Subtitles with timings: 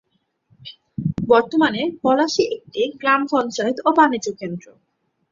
[1.27, 4.65] বর্তমানে পলাশী একটি গ্রাম পঞ্চায়েত ও বাণিজ্যকেন্দ্র।